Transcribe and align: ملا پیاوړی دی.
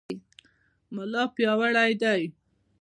ملا 0.95 1.23
پیاوړی 1.35 1.91
دی. 2.01 2.21